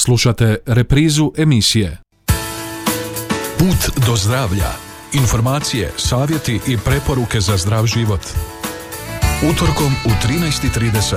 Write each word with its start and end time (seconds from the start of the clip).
Slušate 0.00 0.56
reprizu 0.66 1.32
emisije 1.36 1.98
Put 3.58 4.06
do 4.06 4.16
zdravlja. 4.16 4.70
Informacije, 5.12 5.92
savjeti 5.96 6.60
i 6.68 6.76
preporuke 6.84 7.40
za 7.40 7.56
zdrav 7.56 7.86
život. 7.86 8.20
Utorkom 9.50 9.92
u 10.04 10.08
13.30. 10.08 11.16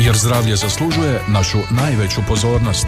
Jer 0.00 0.16
zdravlje 0.16 0.56
zaslužuje 0.56 1.20
našu 1.28 1.58
najveću 1.70 2.20
pozornost. 2.28 2.86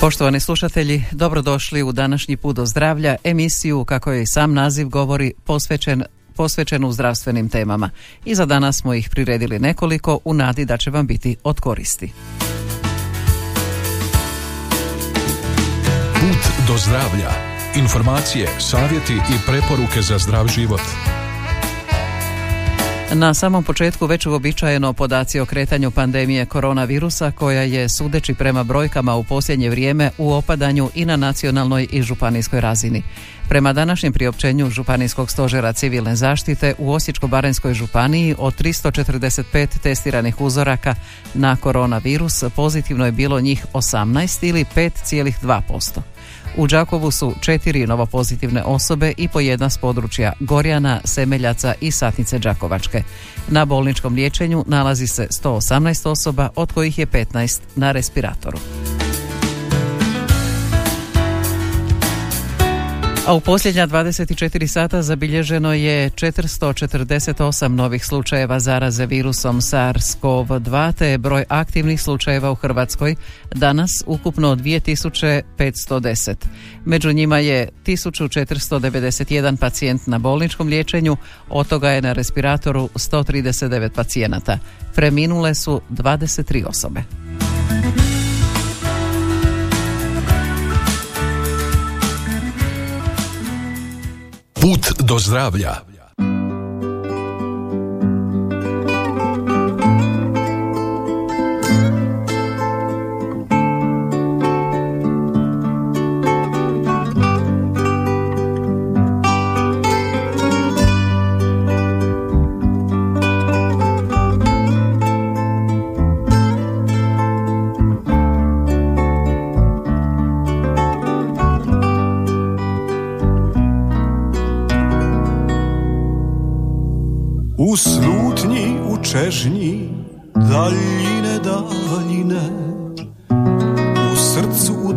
Poštovani 0.00 0.40
slušatelji, 0.40 1.04
dobrodošli 1.12 1.82
u 1.82 1.92
današnji 1.92 2.36
put 2.36 2.56
do 2.56 2.66
zdravlja, 2.66 3.16
emisiju, 3.24 3.84
kako 3.84 4.12
je 4.12 4.22
i 4.22 4.26
sam 4.26 4.54
naziv 4.54 4.88
govori, 4.88 5.32
posvećen 5.44 6.02
posvećenu 6.32 6.92
zdravstvenim 6.92 7.48
temama. 7.48 7.90
I 8.24 8.34
za 8.34 8.46
danas 8.46 8.76
smo 8.76 8.94
ih 8.94 9.08
priredili 9.10 9.58
nekoliko 9.58 10.18
u 10.24 10.34
nadi 10.34 10.64
da 10.64 10.76
će 10.76 10.90
vam 10.90 11.06
biti 11.06 11.36
od 11.44 11.60
koristi. 11.60 12.12
Put 16.20 16.66
do 16.68 16.78
zdravlja. 16.78 17.30
Informacije, 17.76 18.48
savjeti 18.58 19.12
i 19.12 19.46
preporuke 19.46 20.02
za 20.02 20.18
zdrav 20.18 20.48
život. 20.48 20.80
Na 23.14 23.34
samom 23.34 23.64
početku 23.64 24.06
već 24.06 24.26
uobičajeno 24.26 24.92
podaci 24.92 25.40
o 25.40 25.46
kretanju 25.46 25.90
pandemije 25.90 26.46
koronavirusa 26.46 27.30
koja 27.30 27.62
je 27.62 27.88
sudeći 27.88 28.34
prema 28.34 28.64
brojkama 28.64 29.14
u 29.14 29.24
posljednje 29.24 29.70
vrijeme 29.70 30.10
u 30.18 30.32
opadanju 30.32 30.90
i 30.94 31.04
na 31.04 31.16
nacionalnoj 31.16 31.88
i 31.92 32.02
županijskoj 32.02 32.60
razini. 32.60 33.02
Prema 33.48 33.72
današnjem 33.72 34.12
priopćenju 34.12 34.70
Županijskog 34.70 35.30
stožera 35.30 35.72
civilne 35.72 36.16
zaštite 36.16 36.74
u 36.78 36.92
Osječko-baranjskoj 36.92 37.74
županiji 37.74 38.34
od 38.38 38.54
345 38.60 39.78
testiranih 39.82 40.40
uzoraka 40.40 40.94
na 41.34 41.56
koronavirus 41.56 42.44
pozitivno 42.56 43.06
je 43.06 43.12
bilo 43.12 43.40
njih 43.40 43.66
18 43.72 44.48
ili 44.48 44.64
5,2%. 44.76 46.11
U 46.56 46.66
Đakovu 46.66 47.10
su 47.10 47.34
četiri 47.40 47.86
novopozitivne 47.86 48.62
osobe 48.62 49.12
i 49.16 49.28
po 49.28 49.40
jedna 49.40 49.70
s 49.70 49.78
područja 49.78 50.32
Gorjana, 50.40 51.00
Semeljaca 51.04 51.74
i 51.80 51.90
Satnice 51.90 52.38
Đakovačke. 52.38 53.02
Na 53.48 53.64
bolničkom 53.64 54.14
liječenju 54.14 54.64
nalazi 54.66 55.06
se 55.06 55.26
118 55.30 56.08
osoba, 56.08 56.48
od 56.56 56.72
kojih 56.72 56.98
je 56.98 57.06
15 57.06 57.60
na 57.76 57.92
respiratoru. 57.92 58.58
A 63.26 63.34
u 63.34 63.40
posljednja 63.40 63.86
24 63.86 64.66
sata 64.66 65.02
zabilježeno 65.02 65.72
je 65.72 66.10
448 66.10 67.68
novih 67.68 68.04
slučajeva 68.04 68.60
zaraze 68.60 69.06
virusom 69.06 69.60
SARS-CoV-2 69.60 70.92
te 70.92 71.06
je 71.06 71.18
broj 71.18 71.44
aktivnih 71.48 72.02
slučajeva 72.02 72.50
u 72.50 72.54
Hrvatskoj 72.54 73.14
danas 73.54 73.90
ukupno 74.06 74.56
2510. 74.56 76.34
Među 76.84 77.12
njima 77.12 77.38
je 77.38 77.68
1491 77.86 79.56
pacijent 79.56 80.06
na 80.06 80.18
bolničkom 80.18 80.68
liječenju, 80.68 81.16
od 81.48 81.68
toga 81.68 81.90
je 81.90 82.02
na 82.02 82.12
respiratoru 82.12 82.88
139 82.94 83.88
pacijenata. 83.94 84.58
Preminule 84.94 85.54
su 85.54 85.80
23 85.90 86.66
osobe. 86.66 87.21
Put 94.62 95.02
do 95.02 95.18
zdravlja. 95.18 95.91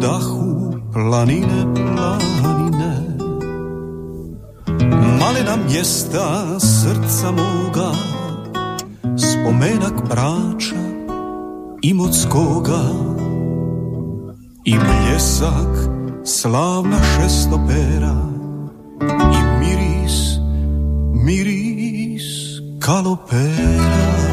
Dahu, 0.06 0.78
planine, 0.94 1.62
planine. 1.74 2.94
Malena 5.20 5.56
mjesta 5.66 6.60
srca 6.60 7.32
moga 7.32 7.92
Spomenak 9.18 9.98
brača 10.10 10.76
Imotskoga. 11.82 12.84
I 14.66 14.76
bljesak 14.78 15.74
slavna 16.24 16.98
šestopera 17.04 18.16
I 19.38 19.42
miris, 19.60 20.38
miris 21.14 22.28
calopera 22.86 24.25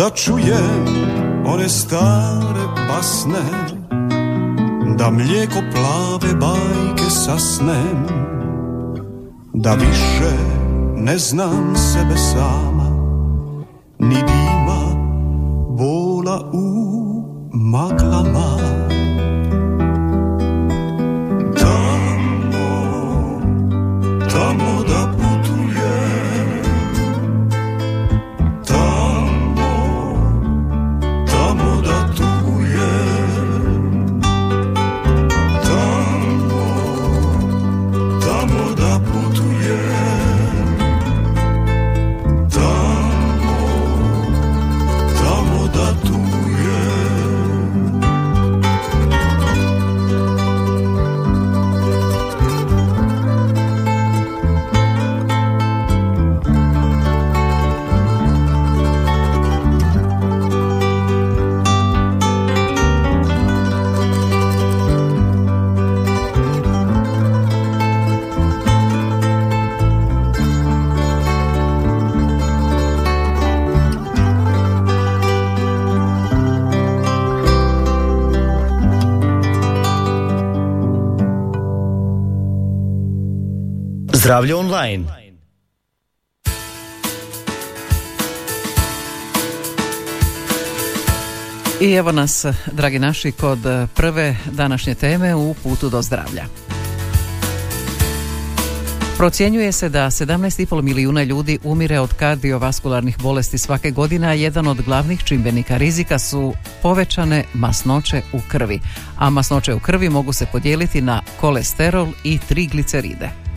Da 0.00 0.10
čujem 0.10 0.86
one 1.46 1.68
stare 1.68 2.88
basne 2.88 3.44
Da 4.98 5.10
mlijeko 5.10 5.58
plave 5.72 6.34
bajke 6.34 7.10
sasnem 7.10 8.06
Da 9.54 9.74
više 9.74 10.32
ne 10.96 11.18
znam 11.18 11.76
sebe 11.76 12.16
sama 12.16 12.90
Ni 13.98 14.14
dima 14.14 14.80
bola 15.68 16.50
u 16.52 16.66
maglama 17.52 18.49
Zdravlje 84.30 84.54
online. 84.54 85.04
I 91.80 91.92
evo 91.92 92.12
nas, 92.12 92.44
dragi 92.72 92.98
naši, 92.98 93.32
kod 93.32 93.66
eh, 93.66 93.86
prve 93.94 94.36
današnje 94.52 94.94
teme 94.94 95.34
u 95.34 95.54
putu 95.54 95.88
do 95.88 96.02
zdravlja. 96.02 96.44
Procjenjuje 99.16 99.72
se 99.72 99.88
da 99.88 100.06
17,5 100.06 100.82
milijuna 100.82 101.22
ljudi 101.22 101.58
umire 101.64 102.00
od 102.00 102.14
kardiovaskularnih 102.14 103.18
bolesti 103.18 103.58
svake 103.58 103.90
godine, 103.90 104.28
a 104.28 104.32
jedan 104.32 104.66
od 104.66 104.82
glavnih 104.82 105.24
čimbenika 105.24 105.76
rizika 105.76 106.18
su 106.18 106.54
povećane 106.82 107.44
masnoće 107.54 108.22
u 108.32 108.38
krvi. 108.48 108.80
A 109.18 109.30
masnoće 109.30 109.74
u 109.74 109.80
krvi 109.80 110.08
mogu 110.08 110.32
se 110.32 110.46
podijeliti 110.52 111.00
na 111.00 111.22
kolesterol 111.40 112.08
i 112.24 112.38
trigliceride. 112.48 113.49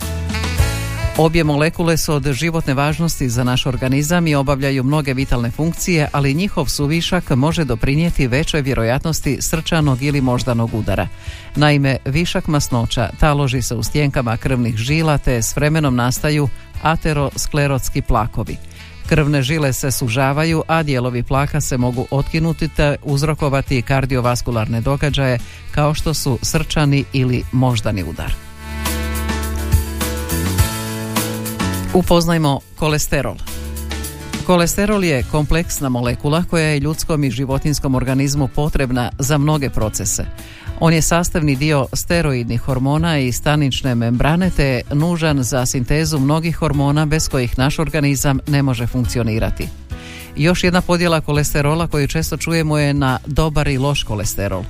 Obje 1.18 1.44
molekule 1.44 1.98
su 1.98 2.14
od 2.14 2.32
životne 2.32 2.74
važnosti 2.74 3.30
za 3.30 3.44
naš 3.44 3.66
organizam 3.66 4.28
i 4.28 4.36
obavljaju 4.36 4.84
mnoge 4.84 5.14
vitalne 5.14 5.52
funkcije, 5.52 6.10
ali 6.12 6.34
njihov 6.34 6.66
suvišak 6.66 7.30
može 7.30 7.64
doprinijeti 7.64 8.28
većoj 8.28 8.62
vjerojatnosti 8.62 9.38
srčanog 9.42 10.02
ili 10.02 10.22
moždanog 10.22 10.74
udara. 10.74 11.08
Naime, 11.56 11.98
višak 12.06 12.48
masnoća 12.48 13.10
taloži 13.20 13.62
se 13.62 13.76
u 13.76 13.84
stjenkama 13.84 14.38
krvnih 14.38 14.76
žila 14.76 15.18
te 15.18 15.42
s 15.42 15.56
vremenom 15.56 15.96
nastaju 15.96 16.50
aterosklerotski 16.82 18.02
plakovi. 18.02 18.58
Krvne 19.10 19.42
žile 19.42 19.74
se 19.74 19.92
sužavaju, 19.92 20.64
a 20.68 20.84
dijelovi 20.84 21.24
plaka 21.24 21.62
se 21.62 21.78
mogu 21.78 22.08
otkinuti 22.12 22.68
te 22.68 22.96
uzrokovati 23.04 23.82
kardiovaskularne 23.82 24.82
događaje 24.82 25.40
kao 25.72 25.94
što 25.94 26.14
su 26.14 26.40
srčani 26.42 27.04
ili 27.14 27.44
moždani 27.52 28.04
udar. 28.04 28.53
Upoznajmo 31.94 32.60
kolesterol. 32.76 33.36
Kolesterol 34.46 35.04
je 35.04 35.24
kompleksna 35.32 35.90
molekula 35.90 36.44
koja 36.50 36.68
je 36.68 36.80
ljudskom 36.80 37.24
i 37.24 37.32
životinskom 37.32 37.96
organizmu 37.96 38.48
potrebna 38.48 39.12
za 39.20 39.38
mnoge 39.38 39.70
procese. 39.70 40.26
On 40.80 40.94
je 40.94 41.02
sastavni 41.02 41.56
dio 41.56 41.88
steroidnih 41.94 42.62
hormona 42.62 43.20
i 43.20 43.32
stanične 43.32 43.96
membrane 43.96 44.50
te 44.50 44.66
je 44.66 44.82
nužan 44.94 45.44
za 45.44 45.66
sintezu 45.66 46.20
mnogih 46.20 46.56
hormona 46.56 47.06
bez 47.06 47.30
kojih 47.30 47.58
naš 47.58 47.80
organizam 47.80 48.40
ne 48.48 48.64
može 48.64 48.88
funkcionirati. 48.88 49.68
Još 50.36 50.64
jedna 50.64 50.82
podjela 50.82 51.22
kolesterola 51.22 51.88
koju 51.88 52.08
često 52.08 52.38
čujemo 52.38 52.78
je 52.78 52.94
na 52.94 53.20
dobar 53.26 53.68
i 53.68 53.78
loš 53.78 54.04
kolesterol. 54.04 54.64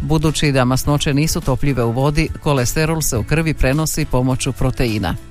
Budući 0.00 0.52
da 0.52 0.64
masnoće 0.64 1.14
nisu 1.14 1.40
topljive 1.40 1.84
u 1.84 1.90
vodi, 1.90 2.28
kolesterol 2.42 3.02
se 3.02 3.18
u 3.18 3.24
krvi 3.24 3.54
prenosi 3.54 4.04
pomoću 4.04 4.52
proteina. 4.52 5.29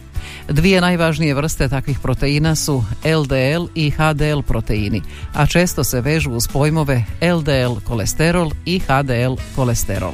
Dvije 0.49 0.81
najvažnije 0.81 1.33
vrste 1.33 1.69
takvih 1.69 1.99
proteina 1.99 2.55
su 2.55 2.83
LDL 3.03 3.67
i 3.75 3.91
HDL 3.91 4.41
proteini, 4.47 5.01
a 5.33 5.45
često 5.45 5.83
se 5.83 6.01
vežu 6.01 6.31
uz 6.31 6.47
pojmove 6.47 7.03
LDL 7.21 7.79
kolesterol 7.83 8.51
i 8.65 8.79
HDL 8.79 9.33
kolesterol. 9.55 10.13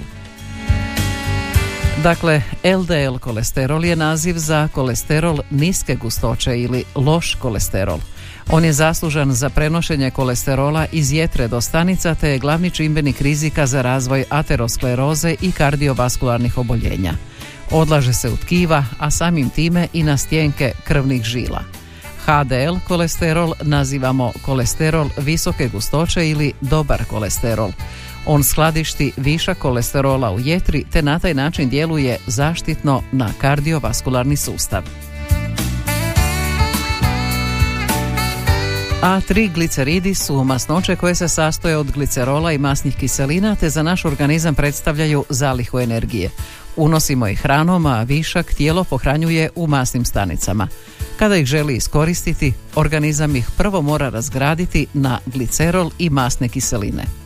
Dakle, 2.04 2.42
LDL 2.64 3.18
kolesterol 3.20 3.86
je 3.86 3.96
naziv 3.96 4.38
za 4.38 4.68
kolesterol 4.74 5.40
niske 5.50 5.96
gustoće 5.96 6.62
ili 6.62 6.84
loš 6.96 7.36
kolesterol. 7.36 8.00
On 8.50 8.66
je 8.66 8.74
zaslužan 8.74 9.34
za 9.34 9.50
prenošenje 9.50 10.12
kolesterola 10.12 10.86
iz 10.92 11.14
jetre 11.14 11.48
do 11.48 11.62
stanica 11.62 12.16
te 12.16 12.30
je 12.30 12.40
glavni 12.40 12.72
čimbenik 12.72 13.22
rizika 13.22 13.68
za 13.68 13.82
razvoj 13.82 14.26
ateroskleroze 14.30 15.36
i 15.42 15.52
kardiovaskularnih 15.52 16.58
oboljenja. 16.58 17.14
Odlaže 17.72 18.14
se 18.14 18.30
u 18.30 18.38
tkiva, 18.38 18.84
a 19.00 19.12
samim 19.12 19.50
time 19.50 19.88
i 19.94 20.04
na 20.04 20.18
stjenke 20.18 20.72
krvnih 20.84 21.24
žila. 21.24 21.62
HDL 22.26 22.76
kolesterol 22.88 23.54
nazivamo 23.62 24.32
kolesterol 24.42 25.10
visoke 25.18 25.68
gustoće 25.68 26.30
ili 26.30 26.54
dobar 26.62 27.06
kolesterol. 27.06 27.72
On 28.26 28.44
skladišti 28.44 29.12
višak 29.18 29.58
kolesterola 29.58 30.32
u 30.32 30.40
jetri 30.40 30.84
te 30.92 31.02
na 31.02 31.20
taj 31.20 31.34
način 31.34 31.70
djeluje 31.70 32.18
zaštitno 32.28 33.02
na 33.12 33.30
kardiovaskularni 33.42 34.36
sustav. 34.38 34.84
A 39.06 39.22
tri 39.22 39.48
gliceridi 39.48 40.16
su 40.16 40.44
masnoće 40.44 40.96
koje 40.96 41.16
se 41.16 41.28
sastoje 41.28 41.78
od 41.78 41.92
glicerola 41.92 42.52
i 42.52 42.58
masnih 42.58 42.96
kiselina 42.96 43.56
te 43.56 43.70
za 43.70 43.84
naš 43.84 44.06
organizam 44.06 44.56
predstavljaju 44.56 45.26
zalihu 45.30 45.80
energije. 45.80 46.30
Unosimo 46.76 47.28
ih 47.28 47.40
hranom, 47.42 47.86
a 47.86 48.04
višak 48.04 48.54
tijelo 48.54 48.84
pohranjuje 48.84 49.50
u 49.56 49.68
masnim 49.68 50.06
stanicama. 50.06 50.68
Kada 51.20 51.36
ih 51.36 51.46
želi 51.46 51.76
iskoristiti, 51.76 52.54
organizam 52.76 53.36
ih 53.36 53.48
prvo 53.58 53.82
mora 53.82 54.10
razgraditi 54.10 54.88
na 54.94 55.20
glicerol 55.26 55.92
i 56.00 56.10
masne 56.10 56.50
kiseline. 56.50 57.25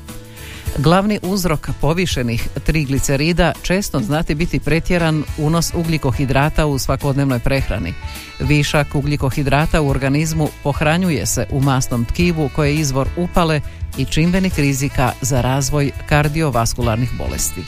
Glavni 0.77 1.19
uzrok 1.21 1.69
povišenih 1.81 2.47
triglicerida 2.63 3.53
često 3.61 3.99
znati 3.99 4.35
biti 4.35 4.59
pretjeran 4.59 5.23
unos 5.37 5.73
ugljikohidrata 5.73 6.65
u 6.65 6.79
svakodnevnoj 6.79 7.39
prehrani. 7.39 7.93
Višak 8.39 8.95
ugljikohidrata 8.95 9.81
u 9.81 9.87
organizmu 9.89 10.49
pohranjuje 10.63 11.25
se 11.25 11.47
u 11.51 11.61
masnom 11.61 12.05
tkivu 12.05 12.49
koje 12.55 12.69
je 12.69 12.75
izvor 12.75 13.07
upale 13.17 13.61
i 13.97 14.05
čimbenik 14.05 14.57
rizika 14.57 15.11
za 15.21 15.41
razvoj 15.41 15.91
kardiovaskularnih 16.09 17.09
bolesti. 17.17 17.61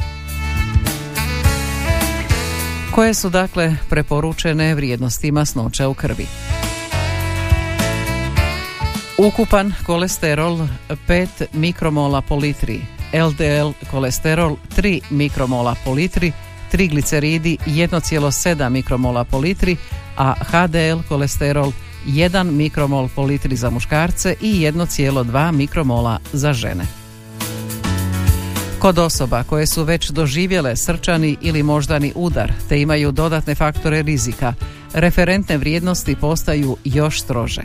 Koje 2.92 3.14
su 3.14 3.30
dakle 3.30 3.76
preporučene 3.90 4.76
vrijednosti 4.76 5.32
masnoća 5.32 5.88
u 5.88 5.94
krvi? 5.94 6.26
Ukupan 9.18 9.74
kolesterol 9.86 10.68
5 11.08 11.52
mikromola 11.54 12.22
po 12.22 12.36
litri, 12.36 12.82
LDL 13.14 13.74
kolesterol 13.92 14.56
3 14.76 15.02
mikromola 15.12 15.76
po 15.86 15.92
litri, 15.94 16.32
trigliceridi 16.72 17.58
1,7 17.66 18.70
mikromola 18.70 19.24
po 19.24 19.40
litri, 19.40 19.78
a 20.18 20.34
HDL 20.34 21.04
kolesterol 21.10 21.72
1 22.08 22.52
mikromol 22.52 23.10
po 23.16 23.24
litri 23.24 23.56
za 23.56 23.70
muškarce 23.70 24.36
i 24.42 24.54
1,2 24.54 25.52
mikromola 25.52 26.20
za 26.34 26.54
žene. 26.54 26.84
Kod 28.80 29.00
osoba 29.00 29.44
koje 29.44 29.68
su 29.68 29.84
već 29.84 30.10
doživjele 30.10 30.76
srčani 30.76 31.38
ili 31.42 31.64
moždani 31.64 32.14
udar 32.16 32.54
te 32.70 32.82
imaju 32.82 33.12
dodatne 33.12 33.56
faktore 33.56 34.02
rizika, 34.02 34.54
referentne 34.94 35.58
vrijednosti 35.58 36.16
postaju 36.16 36.78
još 36.84 37.22
strože. 37.22 37.62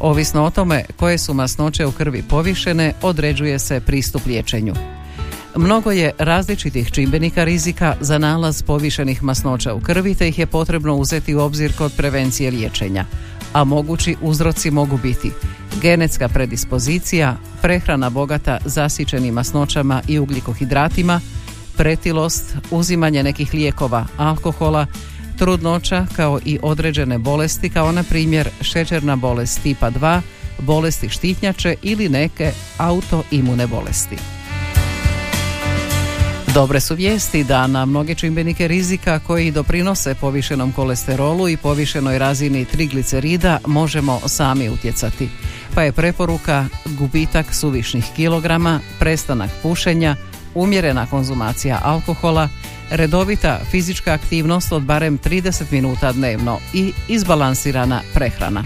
Ovisno 0.00 0.44
o 0.44 0.50
tome 0.50 0.84
koje 0.96 1.18
su 1.18 1.34
masnoće 1.34 1.86
u 1.86 1.92
krvi 1.92 2.22
povišene, 2.22 2.92
određuje 3.02 3.58
se 3.58 3.80
pristup 3.80 4.26
liječenju. 4.26 4.74
Mnogo 5.56 5.90
je 5.90 6.12
različitih 6.18 6.90
čimbenika 6.90 7.44
rizika 7.44 7.96
za 8.00 8.18
nalaz 8.18 8.62
povišenih 8.62 9.22
masnoća 9.22 9.74
u 9.74 9.80
krvi 9.80 10.14
te 10.14 10.28
ih 10.28 10.38
je 10.38 10.46
potrebno 10.46 10.96
uzeti 10.96 11.34
u 11.34 11.40
obzir 11.40 11.76
kod 11.76 11.92
prevencije 11.96 12.50
liječenja, 12.50 13.04
a 13.52 13.64
mogući 13.64 14.16
uzroci 14.22 14.70
mogu 14.70 14.98
biti 15.02 15.30
genetska 15.82 16.28
predispozicija, 16.28 17.36
prehrana 17.62 18.10
bogata 18.10 18.58
zasićenim 18.64 19.34
masnoćama 19.34 20.02
i 20.08 20.18
ugljikohidratima, 20.18 21.20
pretilost, 21.76 22.56
uzimanje 22.70 23.22
nekih 23.22 23.54
lijekova, 23.54 24.06
alkohola, 24.16 24.86
trudnoća 25.38 26.06
kao 26.16 26.40
i 26.44 26.58
određene 26.62 27.18
bolesti 27.18 27.70
kao 27.70 27.92
na 27.92 28.02
primjer 28.02 28.48
šećerna 28.60 29.16
bolest 29.16 29.62
tipa 29.62 29.90
2, 29.90 30.20
bolesti 30.58 31.08
štitnjače 31.08 31.74
ili 31.82 32.08
neke 32.08 32.52
autoimune 32.78 33.66
bolesti. 33.66 34.16
Dobre 36.54 36.80
su 36.80 36.94
vijesti 36.94 37.44
da 37.44 37.66
na 37.66 37.84
mnoge 37.86 38.14
čimbenike 38.14 38.68
rizika 38.68 39.18
koji 39.18 39.50
doprinose 39.50 40.14
povišenom 40.14 40.72
kolesterolu 40.72 41.48
i 41.48 41.56
povišenoj 41.56 42.18
razini 42.18 42.64
triglicerida 42.64 43.58
možemo 43.66 44.20
sami 44.26 44.68
utjecati. 44.68 45.28
Pa 45.74 45.82
je 45.82 45.92
preporuka 45.92 46.66
gubitak 46.84 47.54
suvišnih 47.54 48.04
kilograma, 48.16 48.80
prestanak 48.98 49.50
pušenja, 49.62 50.16
umjerena 50.58 51.06
konzumacija 51.06 51.80
alkohola, 51.82 52.48
redovita 52.90 53.60
fizička 53.70 54.12
aktivnost 54.12 54.72
od 54.72 54.82
barem 54.82 55.18
30 55.18 55.62
minuta 55.70 56.12
dnevno 56.12 56.58
i 56.74 56.92
izbalansirana 57.08 58.00
prehrana. 58.14 58.64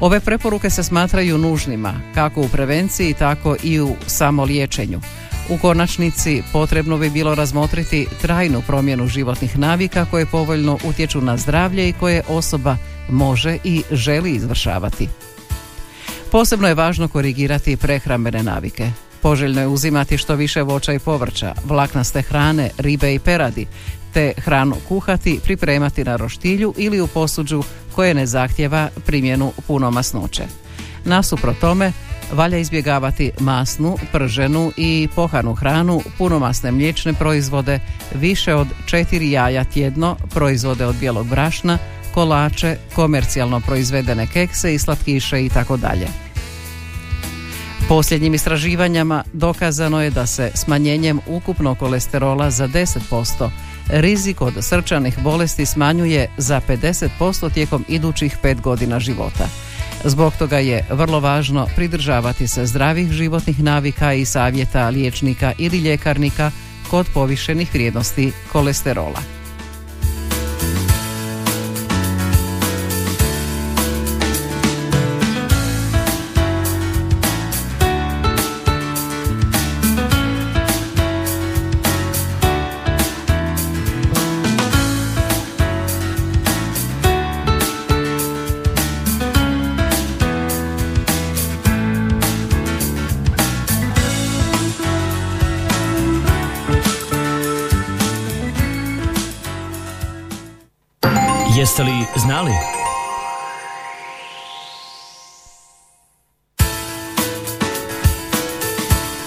Ove 0.00 0.20
preporuke 0.20 0.70
se 0.70 0.82
smatraju 0.82 1.38
nužnima 1.38 1.94
kako 2.14 2.40
u 2.40 2.48
prevenciji 2.48 3.14
tako 3.14 3.56
i 3.62 3.80
u 3.80 3.96
samoliječenju. 4.06 5.00
U 5.48 5.58
konačnici 5.58 6.42
potrebno 6.52 6.98
bi 6.98 7.10
bilo 7.10 7.34
razmotriti 7.34 8.06
trajnu 8.22 8.62
promjenu 8.66 9.06
životnih 9.06 9.58
navika 9.58 10.06
koje 10.10 10.26
povoljno 10.26 10.78
utječu 10.84 11.20
na 11.20 11.36
zdravlje 11.36 11.88
i 11.88 11.92
koje 11.92 12.22
osoba 12.28 12.76
može 13.10 13.58
i 13.64 13.82
želi 13.90 14.30
izvršavati. 14.30 15.08
Posebno 16.32 16.68
je 16.68 16.74
važno 16.74 17.08
korigirati 17.08 17.76
prehrambene 17.76 18.42
navike. 18.42 18.90
Poželjno 19.24 19.60
je 19.60 19.66
uzimati 19.66 20.18
što 20.18 20.34
više 20.34 20.62
voća 20.62 20.92
i 20.92 20.98
povrća, 20.98 21.54
vlaknaste 21.64 22.22
hrane, 22.22 22.70
ribe 22.78 23.14
i 23.14 23.18
peradi, 23.18 23.66
te 24.12 24.32
hranu 24.38 24.76
kuhati, 24.88 25.40
pripremati 25.44 26.04
na 26.04 26.16
roštilju 26.16 26.74
ili 26.76 27.00
u 27.00 27.06
posuđu 27.06 27.62
koje 27.94 28.14
ne 28.14 28.26
zahtjeva 28.26 28.88
primjenu 29.06 29.52
puno 29.66 29.90
masnoće. 29.90 30.42
Nasuprot 31.04 31.58
tome, 31.58 31.92
Valja 32.32 32.58
izbjegavati 32.58 33.30
masnu, 33.40 33.96
prženu 34.12 34.72
i 34.76 35.08
pohanu 35.14 35.54
hranu, 35.54 36.02
punomasne 36.18 36.72
mliječne 36.72 37.12
proizvode, 37.12 37.80
više 38.14 38.54
od 38.54 38.68
četiri 38.86 39.30
jaja 39.30 39.64
tjedno, 39.64 40.16
proizvode 40.34 40.86
od 40.86 40.96
bijelog 40.96 41.26
brašna, 41.26 41.78
kolače, 42.14 42.76
komercijalno 42.94 43.60
proizvedene 43.60 44.26
kekse 44.26 44.74
i 44.74 44.78
slatkiše 44.78 45.44
i 45.44 45.48
tako 45.48 45.76
dalje. 45.76 46.08
Posljednjim 47.88 48.34
istraživanjama 48.34 49.24
dokazano 49.32 50.02
je 50.02 50.10
da 50.10 50.26
se 50.26 50.50
smanjenjem 50.54 51.20
ukupnog 51.26 51.78
kolesterola 51.78 52.50
za 52.50 52.68
10% 52.68 53.50
rizik 53.88 54.40
od 54.40 54.54
srčanih 54.60 55.18
bolesti 55.18 55.66
smanjuje 55.66 56.28
za 56.38 56.60
50% 56.68 57.52
tijekom 57.52 57.84
idućih 57.88 58.36
5 58.42 58.60
godina 58.60 59.00
života. 59.00 59.48
Zbog 60.04 60.32
toga 60.38 60.58
je 60.58 60.86
vrlo 60.90 61.20
važno 61.20 61.66
pridržavati 61.76 62.48
se 62.48 62.66
zdravih 62.66 63.10
životnih 63.10 63.62
navika 63.62 64.12
i 64.14 64.24
savjeta 64.24 64.88
liječnika 64.88 65.52
ili 65.58 65.78
ljekarnika 65.78 66.50
kod 66.90 67.06
povišenih 67.14 67.74
vrijednosti 67.74 68.32
kolesterola. 68.52 69.43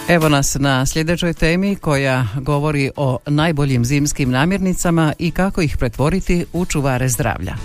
Evo 0.10 0.30
nas 0.30 0.58
na 0.60 0.86
sljedećoj 0.86 1.34
temi 1.34 1.76
koja 1.76 2.28
govori 2.42 2.92
o 2.96 3.18
najboljim 3.26 3.86
zimskim 3.86 4.32
namirnicama 4.32 5.14
i 5.20 5.32
kako 5.32 5.62
ih 5.62 5.78
pretvoriti 5.78 6.46
u 6.54 6.66
čuvare 6.66 7.10
zdravlja. 7.10 7.56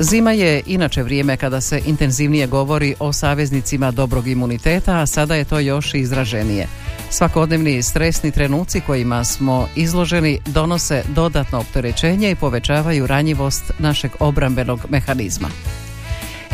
Zima 0.00 0.32
je 0.32 0.62
inače 0.66 1.02
vrijeme 1.02 1.36
kada 1.36 1.60
se 1.60 1.80
intenzivnije 1.86 2.46
govori 2.46 2.94
o 2.98 3.12
saveznicima 3.12 3.90
dobrog 3.90 4.26
imuniteta, 4.26 4.98
a 4.98 5.06
sada 5.06 5.34
je 5.34 5.44
to 5.44 5.58
još 5.58 5.94
izraženije. 5.94 6.66
Svakodnevni 7.10 7.82
stresni 7.82 8.30
trenuci 8.30 8.80
kojima 8.80 9.24
smo 9.24 9.68
izloženi 9.76 10.38
donose 10.46 11.02
dodatno 11.08 11.58
opterećenje 11.58 12.30
i 12.30 12.36
povećavaju 12.36 13.06
ranjivost 13.06 13.72
našeg 13.78 14.10
obrambenog 14.20 14.80
mehanizma. 14.88 15.48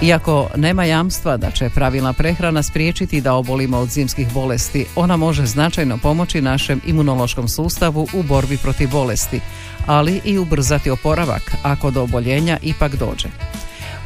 Iako 0.03 0.49
nema 0.57 0.85
jamstva 0.85 1.37
da 1.37 1.51
će 1.51 1.71
pravilna 1.71 2.13
prehrana 2.13 2.63
spriječiti 2.63 3.21
da 3.21 3.35
obolimo 3.35 3.79
od 3.79 3.89
zimskih 3.89 4.33
bolesti, 4.33 4.87
ona 4.97 5.17
može 5.17 5.47
značajno 5.47 5.99
pomoći 5.99 6.41
našem 6.41 6.81
imunološkom 6.87 7.49
sustavu 7.49 8.07
u 8.15 8.23
borbi 8.23 8.57
protiv 8.57 8.91
bolesti, 8.91 9.41
ali 9.87 10.21
i 10.25 10.39
ubrzati 10.39 10.91
oporavak 10.91 11.53
ako 11.63 11.91
do 11.91 12.03
oboljenja 12.03 12.59
ipak 12.63 12.97
dođe. 12.97 13.29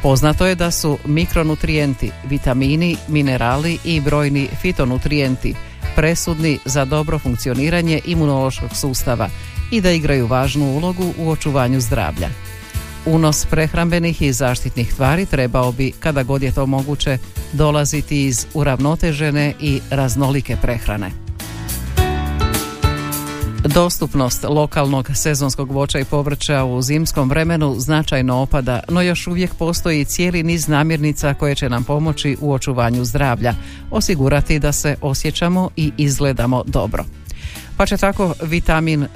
Poznato 0.03 0.47
je 0.47 0.55
da 0.55 0.71
su 0.71 0.99
mikronutrijenti, 1.05 2.11
vitamini, 2.29 2.97
minerali 3.09 3.79
i 3.85 4.01
brojni 4.01 4.49
fitonutrijenti 4.61 5.55
presudni 5.97 6.59
za 6.65 6.85
dobro 6.85 7.19
funkcioniranje 7.19 8.01
imunološkog 8.05 8.77
sustava 8.77 9.29
i 9.71 9.81
da 9.81 9.91
igraju 9.91 10.27
važnu 10.27 10.65
ulogu 10.65 11.13
u 11.19 11.31
očuvanju 11.31 11.81
zdravlja. 11.81 12.29
Unos 13.07 13.47
prehrambenih 13.51 14.23
i 14.23 14.33
zaštitnih 14.33 14.95
tvari 14.95 15.27
trebao 15.27 15.73
bi, 15.73 15.93
kada 16.01 16.23
god 16.23 16.43
je 16.43 16.53
to 16.53 16.67
moguće, 16.67 17.19
dolaziti 17.53 18.27
iz 18.27 18.47
uravnotežene 18.55 19.55
i 19.61 19.81
raznolike 19.91 20.57
prehrane. 20.63 21.11
Dostupnost 23.65 24.45
lokalnog 24.49 25.11
sezonskog 25.15 25.71
voća 25.71 25.99
i 25.99 26.05
povrća 26.05 26.65
u 26.65 26.83
zimskom 26.83 27.29
vremenu 27.29 27.75
značajno 27.79 28.37
opada, 28.37 28.81
no 28.89 29.03
još 29.03 29.27
uvijek 29.27 29.55
postoji 29.55 30.05
cijeli 30.05 30.43
niz 30.43 30.69
namirnica 30.69 31.35
koje 31.35 31.55
će 31.55 31.69
nam 31.69 31.85
pomoći 31.85 32.37
u 32.41 32.53
očuvanju 32.53 33.05
zdravlja, 33.05 33.55
osigurati 33.91 34.59
da 34.59 34.73
se 34.73 34.97
osjećamo 35.01 35.71
i 35.77 35.93
izgledamo 35.97 36.63
dobro. 36.67 37.05
Pa 37.81 37.87
će 37.87 37.97
tako 37.97 38.35
vitamin 38.43 39.03
e, 39.03 39.09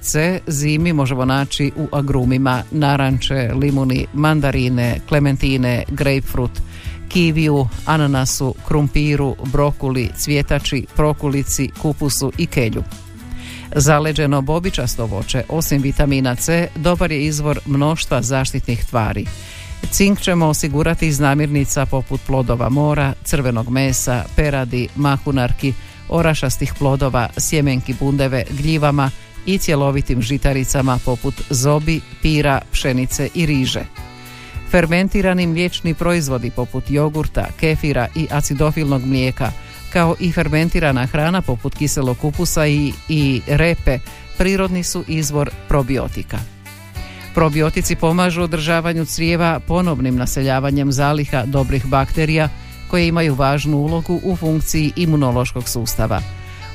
C 0.00 0.40
zimi 0.46 0.92
možemo 0.92 1.24
naći 1.24 1.72
u 1.76 1.88
agrumima, 1.92 2.62
naranče, 2.70 3.50
limuni, 3.54 4.06
mandarine, 4.14 5.00
klementine, 5.08 5.84
grapefruit, 5.88 6.62
kiviju, 7.08 7.68
ananasu, 7.86 8.54
krumpiru, 8.68 9.36
brokuli, 9.52 10.10
cvjetači, 10.16 10.86
prokulici, 10.94 11.70
kupusu 11.82 12.32
i 12.38 12.46
kelju. 12.46 12.82
Zaleđeno 13.74 14.42
bobičasto 14.42 15.06
voće, 15.06 15.42
osim 15.48 15.82
vitamina 15.82 16.34
C, 16.34 16.68
dobar 16.76 17.12
je 17.12 17.24
izvor 17.24 17.58
mnoštva 17.66 18.22
zaštitnih 18.22 18.84
tvari. 18.84 19.26
Cink 19.90 20.20
ćemo 20.20 20.46
osigurati 20.46 21.06
iz 21.06 21.20
namirnica 21.20 21.86
poput 21.86 22.20
plodova 22.26 22.68
mora, 22.68 23.12
crvenog 23.24 23.70
mesa, 23.70 24.24
peradi, 24.36 24.88
mahunarki, 24.94 25.72
orašastih 26.08 26.74
plodova, 26.78 27.28
sjemenki 27.36 27.94
bundeve, 28.00 28.44
gljivama 28.50 29.10
i 29.46 29.58
cjelovitim 29.58 30.22
žitaricama 30.22 30.98
poput 31.04 31.34
zobi, 31.50 32.00
pira, 32.22 32.60
pšenice 32.72 33.28
i 33.34 33.46
riže. 33.46 33.84
Fermentirani 34.70 35.46
mliječni 35.46 35.94
proizvodi 35.94 36.50
poput 36.50 36.90
jogurta, 36.90 37.46
kefira 37.60 38.08
i 38.14 38.26
acidofilnog 38.30 39.06
mlijeka– 39.06 39.52
kao 39.96 40.16
i 40.20 40.32
fermentirana 40.32 41.06
hrana 41.06 41.42
poput 41.42 41.74
kiselog 41.74 42.18
kupusa 42.18 42.66
i, 42.66 42.92
i 43.08 43.40
repe 43.46 43.98
prirodni 44.38 44.82
su 44.82 45.04
izvor 45.08 45.50
probiotika. 45.68 46.38
Probiotici 47.34 47.96
pomažu 47.96 48.42
održavanju 48.42 49.04
crijeva 49.04 49.60
ponovnim 49.60 50.16
naseljavanjem 50.16 50.92
zaliha 50.92 51.44
dobrih 51.46 51.86
bakterija 51.86 52.48
koje 52.90 53.08
imaju 53.08 53.34
važnu 53.34 53.76
ulogu 53.76 54.20
u 54.24 54.36
funkciji 54.36 54.92
imunološkog 54.96 55.68
sustava. 55.68 56.20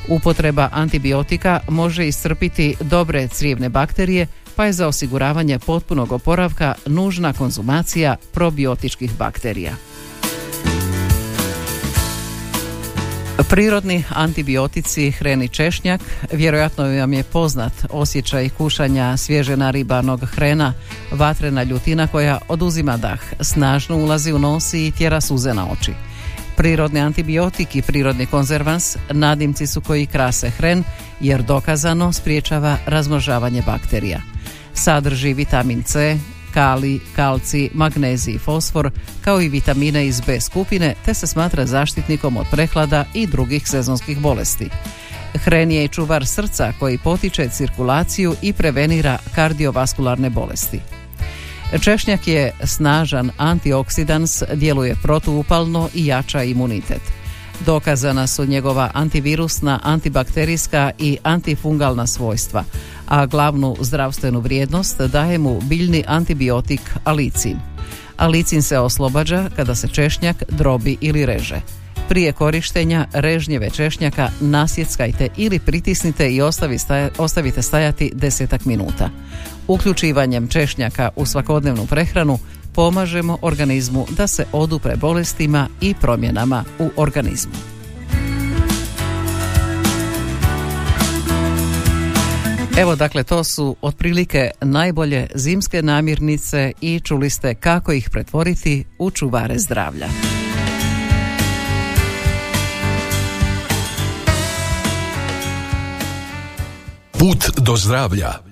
Upotreba 0.07 0.69
antibiotika 0.71 1.59
može 1.69 2.07
iscrpiti 2.07 2.75
dobre 2.79 3.27
crijevne 3.27 3.69
bakterije, 3.69 4.27
pa 4.55 4.65
je 4.65 4.73
za 4.73 4.87
osiguravanje 4.87 5.59
potpunog 5.59 6.11
oporavka 6.11 6.73
nužna 6.85 7.33
konzumacija 7.33 8.15
probiotičkih 8.33 9.11
bakterija. 9.17 9.90
Prirodni 13.49 14.03
antibiotici 14.09 15.11
hreni 15.11 15.47
češnjak, 15.47 16.01
vjerojatno 16.31 16.83
vam 16.83 17.13
je 17.13 17.23
poznat 17.23 17.73
osjećaj 17.89 18.49
kušanja 18.49 19.17
svježe 19.17 19.57
naribanog 19.57 20.25
hrena, 20.25 20.73
vatrena 21.11 21.63
ljutina 21.63 22.07
koja 22.07 22.39
oduzima 22.47 22.97
dah, 22.97 23.19
snažno 23.39 23.97
ulazi 23.97 24.33
u 24.33 24.39
nosi 24.39 24.87
i 24.87 24.91
tjera 24.91 25.21
suze 25.21 25.53
na 25.53 25.67
oči. 25.71 25.91
Prirodni 26.57 26.99
antibiotik 26.99 27.75
i 27.75 27.81
prirodni 27.81 28.25
konzervans 28.25 28.97
nadimci 29.11 29.67
su 29.67 29.81
koji 29.81 30.05
krase 30.05 30.49
hren 30.49 30.83
jer 31.19 31.43
dokazano 31.43 32.13
spriječava 32.13 32.77
razmnožavanje 32.85 33.61
bakterija. 33.65 34.21
Sadrži 34.73 35.33
vitamin 35.33 35.83
C, 35.83 36.17
kali, 36.53 36.99
kalci, 37.15 37.69
magnezij 37.73 38.33
i 38.33 38.37
fosfor, 38.37 38.91
kao 39.21 39.41
i 39.41 39.49
vitamine 39.49 40.07
iz 40.07 40.21
B 40.21 40.41
skupine, 40.41 40.95
te 41.05 41.13
se 41.13 41.27
smatra 41.27 41.65
zaštitnikom 41.65 42.37
od 42.37 42.45
prehlada 42.51 43.05
i 43.13 43.27
drugih 43.27 43.67
sezonskih 43.67 44.19
bolesti. 44.19 44.69
Hren 45.33 45.71
je 45.71 45.85
i 45.85 45.87
čuvar 45.87 46.25
srca 46.25 46.73
koji 46.79 46.97
potiče 46.97 47.49
cirkulaciju 47.49 48.35
i 48.41 48.53
prevenira 48.53 49.17
kardiovaskularne 49.35 50.29
bolesti. 50.29 50.79
Češnjak 51.81 52.27
je 52.27 52.51
snažan 52.63 53.31
antioksidans, 53.37 54.43
djeluje 54.53 54.95
protuupalno 55.03 55.89
i 55.93 56.05
jača 56.05 56.43
imunitet. 56.43 57.20
Dokazana 57.65 58.27
su 58.27 58.45
njegova 58.45 58.91
antivirusna, 58.93 59.79
antibakterijska 59.83 60.91
i 60.99 61.17
antifungalna 61.23 62.07
svojstva, 62.07 62.63
a 63.07 63.25
glavnu 63.25 63.75
zdravstvenu 63.79 64.39
vrijednost 64.39 65.01
daje 65.01 65.37
mu 65.37 65.61
biljni 65.61 66.03
antibiotik 66.07 66.81
alicin. 67.03 67.57
Alicin 68.17 68.61
se 68.61 68.79
oslobađa 68.79 69.49
kada 69.55 69.75
se 69.75 69.87
češnjak 69.87 70.43
drobi 70.49 70.97
ili 71.01 71.25
reže. 71.25 71.61
Prije 72.09 72.33
korištenja 72.33 73.07
režnjeve 73.13 73.69
češnjaka 73.69 74.29
nasjeckajte 74.39 75.27
ili 75.37 75.59
pritisnite 75.59 76.31
i 76.31 76.41
ostavite 77.17 77.61
stajati 77.61 78.11
desetak 78.13 78.65
minuta. 78.65 79.09
Uključivanjem 79.67 80.47
češnjaka 80.47 81.09
u 81.15 81.25
svakodnevnu 81.25 81.85
prehranu 81.85 82.39
pomažemo 82.73 83.37
organizmu 83.41 84.05
da 84.09 84.27
se 84.27 84.45
odupre 84.51 84.95
bolestima 84.95 85.67
i 85.81 85.93
promjenama 86.01 86.63
u 86.79 86.89
organizmu. 86.97 87.53
Evo 92.77 92.95
dakle 92.95 93.23
to 93.23 93.43
su 93.43 93.75
otprilike 93.81 94.51
najbolje 94.61 95.27
zimske 95.35 95.81
namirnice 95.81 96.71
i 96.81 96.99
čuli 96.99 97.29
ste 97.29 97.55
kako 97.55 97.91
ih 97.91 98.09
pretvoriti 98.09 98.85
u 98.99 99.11
čuvare 99.11 99.59
zdravlja. 99.59 100.07
Put 107.11 107.49
do 107.57 107.77
zdravlja. 107.77 108.50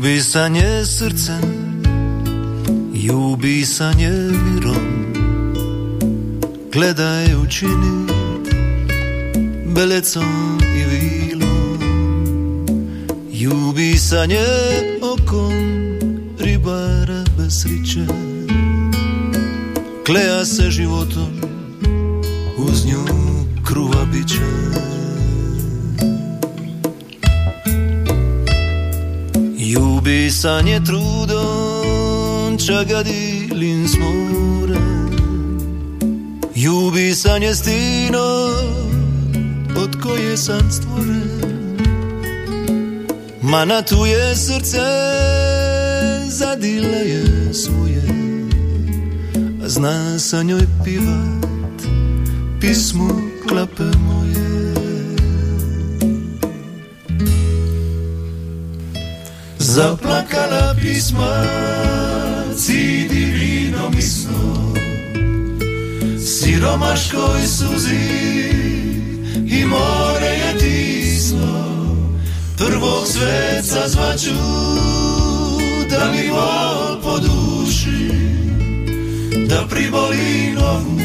Jubisanje 0.00 0.86
srcem, 0.86 1.42
jubisanje 2.94 4.10
mirom 4.10 5.12
Gledaj 6.72 7.34
učinit 7.44 8.10
belecom 9.74 10.58
i 10.76 10.84
vilom. 10.84 11.78
Jubisanje 13.30 14.46
okom 15.02 15.52
ribara 16.38 17.24
bez 17.38 17.62
sriće 17.62 18.06
Kleja 20.06 20.44
se 20.44 20.70
životom, 20.70 21.39
Jubisanje 30.40 30.80
trudom 30.80 32.58
čagadilin 32.58 33.88
smore 33.88 34.80
Jubisanje 36.54 37.54
stino 37.54 38.48
od 39.76 40.02
koje 40.02 40.36
sam 40.36 40.70
stvoren. 40.70 41.78
Mana 43.42 43.82
tu 43.82 44.06
je 44.06 44.36
srce 44.36 44.86
zadile 46.28 46.98
je 46.98 47.54
svoje. 47.54 48.02
Zna 49.66 50.18
sa 50.18 50.42
njoj 50.42 50.66
pivat 50.84 51.82
pismo 52.60 53.20
klape 53.48 53.84
moje 53.84 54.59
Zaplakala 59.70 60.74
pisma 60.74 61.46
ci 62.58 63.06
divino 63.08 63.88
misno. 63.90 64.74
Siromaškoj 66.18 67.46
suzi 67.46 68.06
i 69.46 69.64
more 69.64 70.26
je 70.26 70.58
tisno. 70.58 71.86
Prvog 72.58 73.06
sveca 73.06 73.88
zvaću 73.88 74.40
da 75.90 76.12
mi 76.12 76.28
vol 76.28 77.02
po 77.02 77.18
duši 77.18 78.10
Da 79.48 79.66
priboli 79.70 80.52
novu 80.54 81.00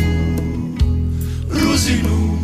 ruzinu 1.50 2.35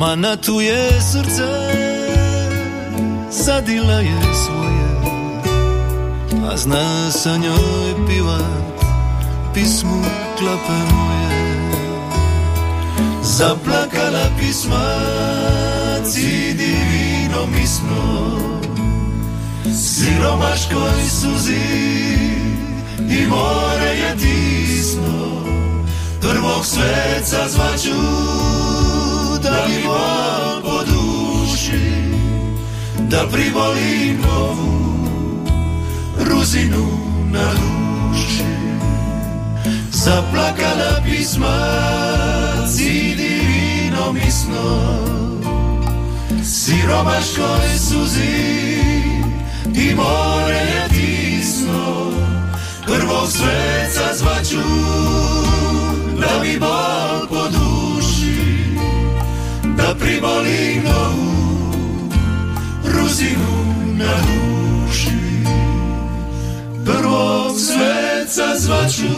Mana 0.00 0.36
tu 0.36 0.60
je 0.60 1.00
srce 1.00 1.48
Zadila 3.30 4.00
je 4.00 4.20
svoje. 4.34 4.88
A 6.52 6.56
zna 6.56 7.10
sa 7.10 7.36
njoj 7.36 8.06
pivat 8.08 8.84
Pismu 9.54 10.02
klape 10.38 10.78
moje 10.92 11.70
Zaplakala 13.22 14.24
pisma 14.38 14.96
Ci 16.12 16.54
divino 16.54 17.46
misno 17.58 18.38
Siromaškoj 19.76 21.02
suzi 21.10 21.60
I 22.98 23.26
more 23.26 23.90
je 23.96 24.16
tisno. 24.16 25.42
Prvog 26.20 26.66
sveca 26.66 27.48
zvaću 27.48 28.00
da 29.50 29.68
mi 29.68 29.82
bol 29.84 30.62
po 30.62 30.76
duši 30.84 31.82
Da 33.10 33.26
priboli 33.32 34.18
novu 34.22 34.70
ruzinu 36.30 36.86
na 37.32 37.50
duši. 37.54 38.44
Zaplakala 39.92 41.02
pisma 41.04 41.56
ci 42.76 43.14
divino 43.16 44.12
misno 44.12 44.66
Siromaškoj 46.44 47.78
suzi 47.78 48.59
sveca 68.30 68.58
zvaću 68.58 69.14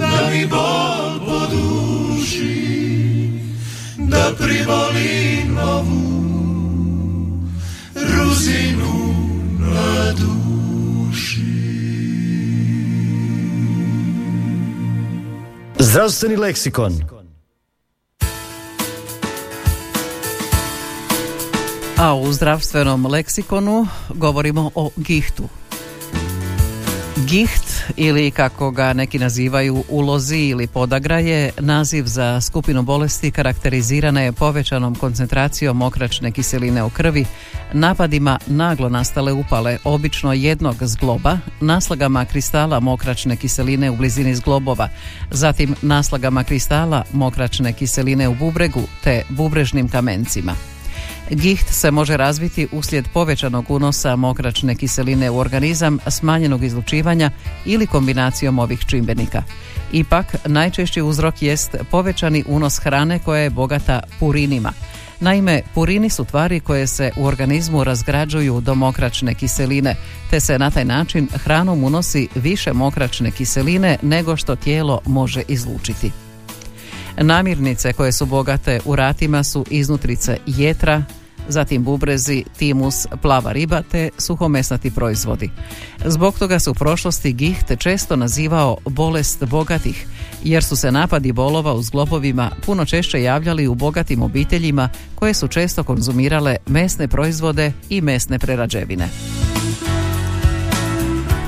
da 0.00 0.30
mi 0.30 0.46
bol 0.46 1.26
po 1.26 1.46
duši 1.46 3.30
da 3.96 4.32
priboli 4.38 5.44
novu 5.48 6.22
ruzinu 7.94 9.14
na 9.58 10.12
duši 10.12 11.42
Zdravstveni 15.78 16.36
leksikon 16.36 16.92
A 21.98 22.14
u 22.14 22.32
zdravstvenom 22.32 23.06
leksikonu 23.06 23.86
govorimo 24.14 24.70
o 24.74 24.90
gihtu. 24.96 25.61
Giht 27.28 27.84
ili 27.96 28.30
kako 28.30 28.70
ga 28.70 28.92
neki 28.92 29.18
nazivaju 29.18 29.84
ulozi 29.88 30.38
ili 30.38 30.66
podagra 30.66 31.18
je 31.18 31.50
naziv 31.58 32.04
za 32.04 32.40
skupinu 32.40 32.82
bolesti 32.82 33.30
karakterizirana 33.30 34.20
je 34.20 34.32
povećanom 34.32 34.94
koncentracijom 34.94 35.76
mokračne 35.76 36.32
kiseline 36.32 36.82
u 36.82 36.90
krvi, 36.90 37.24
napadima 37.72 38.38
naglo 38.46 38.88
nastale 38.88 39.32
upale 39.32 39.78
obično 39.84 40.32
jednog 40.32 40.76
zgloba, 40.80 41.38
naslagama 41.60 42.24
kristala 42.24 42.80
mokračne 42.80 43.36
kiseline 43.36 43.90
u 43.90 43.96
blizini 43.96 44.34
zglobova, 44.34 44.88
zatim 45.30 45.74
naslagama 45.82 46.44
kristala 46.44 47.04
mokračne 47.12 47.72
kiseline 47.72 48.28
u 48.28 48.34
bubregu 48.34 48.82
te 49.04 49.22
bubrežnim 49.28 49.88
kamencima. 49.88 50.71
Giht 51.32 51.68
se 51.68 51.90
može 51.90 52.16
razviti 52.16 52.68
uslijed 52.72 53.08
povećanog 53.14 53.70
unosa 53.70 54.16
mokračne 54.16 54.74
kiseline 54.74 55.30
u 55.30 55.38
organizam, 55.38 55.98
smanjenog 56.06 56.64
izlučivanja 56.64 57.30
ili 57.64 57.86
kombinacijom 57.86 58.58
ovih 58.58 58.80
čimbenika. 58.86 59.42
Ipak, 59.92 60.26
najčešći 60.46 61.02
uzrok 61.02 61.42
jest 61.42 61.76
povećani 61.90 62.44
unos 62.46 62.78
hrane 62.78 63.18
koja 63.18 63.42
je 63.42 63.50
bogata 63.50 64.00
purinima. 64.20 64.72
Naime, 65.20 65.62
purini 65.74 66.10
su 66.10 66.24
tvari 66.24 66.60
koje 66.60 66.86
se 66.86 67.10
u 67.16 67.24
organizmu 67.24 67.84
razgrađuju 67.84 68.60
do 68.60 68.74
mokračne 68.74 69.34
kiseline, 69.34 69.96
te 70.30 70.40
se 70.40 70.58
na 70.58 70.70
taj 70.70 70.84
način 70.84 71.28
hranom 71.44 71.84
unosi 71.84 72.28
više 72.34 72.72
mokračne 72.72 73.30
kiseline 73.30 73.98
nego 74.02 74.36
što 74.36 74.56
tijelo 74.56 75.00
može 75.06 75.42
izlučiti. 75.48 76.10
Namirnice 77.16 77.92
koje 77.92 78.12
su 78.12 78.26
bogate 78.26 78.80
u 78.84 78.96
ratima 78.96 79.44
su 79.44 79.64
iznutrice 79.70 80.38
jetra, 80.46 81.04
zatim 81.48 81.84
bubrezi, 81.84 82.44
timus, 82.58 83.06
plava 83.22 83.52
riba 83.52 83.82
te 83.82 84.10
suhomesnati 84.18 84.90
proizvodi. 84.90 85.50
Zbog 86.04 86.38
toga 86.38 86.58
se 86.58 86.70
u 86.70 86.74
prošlosti 86.74 87.32
giht 87.32 87.78
često 87.78 88.16
nazivao 88.16 88.76
bolest 88.84 89.44
bogatih, 89.44 90.06
jer 90.44 90.64
su 90.64 90.76
se 90.76 90.92
napadi 90.92 91.32
bolova 91.32 91.74
u 91.74 91.82
zglobovima 91.82 92.50
puno 92.66 92.84
češće 92.84 93.22
javljali 93.22 93.66
u 93.66 93.74
bogatim 93.74 94.22
obiteljima 94.22 94.88
koje 95.14 95.34
su 95.34 95.48
često 95.48 95.84
konzumirale 95.84 96.56
mesne 96.66 97.08
proizvode 97.08 97.72
i 97.88 98.00
mesne 98.00 98.38
prerađevine. 98.38 99.08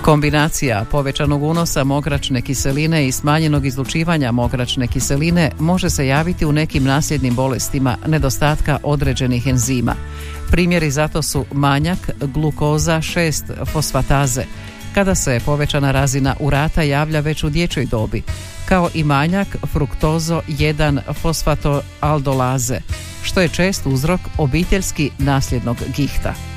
Kombinacija 0.04 0.84
povećanog 0.90 1.42
unosa 1.42 1.84
mokračne 1.84 2.42
kiseline 2.42 3.06
i 3.06 3.12
smanjenog 3.12 3.66
izlučivanja 3.66 4.32
mokračne 4.32 4.86
kiseline 4.86 5.50
može 5.58 5.90
se 5.90 6.06
javiti 6.06 6.46
u 6.46 6.52
nekim 6.52 6.84
nasljednim 6.84 7.34
bolestima 7.34 7.96
nedostatka 8.06 8.78
određenih 8.82 9.46
enzima. 9.46 9.94
Primjeri 10.50 10.90
zato 10.90 11.22
su 11.22 11.44
manjak, 11.52 12.10
glukoza 12.20 12.96
6 12.96 13.66
fosfataze, 13.66 14.44
kada 14.94 15.14
se 15.14 15.40
povećana 15.46 15.90
razina 15.90 16.34
urata 16.40 16.82
javlja 16.82 17.20
već 17.20 17.44
u 17.44 17.50
dječjoj 17.50 17.86
dobi, 17.86 18.22
kao 18.68 18.88
i 18.94 19.04
manjak 19.04 19.56
fruktozo 19.72 20.42
1 20.48 21.00
fosfatoaldolaze, 21.14 22.80
što 23.22 23.40
je 23.40 23.48
čest 23.48 23.86
uzrok 23.86 24.20
obiteljski 24.38 25.10
nasljednog 25.18 25.76
gihta. 25.96 26.53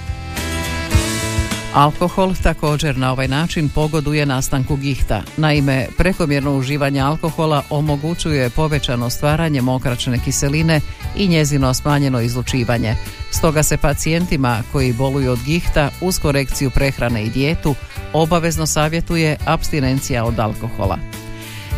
Alkohol 1.77 2.33
također 2.43 2.97
na 2.97 3.11
ovaj 3.11 3.27
način 3.27 3.69
pogoduje 3.69 4.25
nastanku 4.25 4.75
gihta. 4.75 5.23
Naime, 5.37 5.87
prekomjerno 5.97 6.57
uživanje 6.57 6.99
alkohola 6.99 7.63
omogućuje 7.69 8.49
povećano 8.49 9.09
stvaranje 9.09 9.61
mokračne 9.61 10.19
kiseline 10.25 10.81
i 11.15 11.27
njezino 11.27 11.73
smanjeno 11.73 12.21
izlučivanje. 12.21 12.95
Stoga 13.31 13.63
se 13.63 13.77
pacijentima 13.77 14.63
koji 14.71 14.93
boluju 14.93 15.31
od 15.31 15.39
gihta 15.45 15.89
uz 16.01 16.19
korekciju 16.19 16.69
prehrane 16.69 17.23
i 17.23 17.29
dijetu 17.29 17.75
obavezno 18.13 18.65
savjetuje 18.65 19.37
abstinencija 19.45 20.25
od 20.25 20.39
alkohola. 20.39 20.97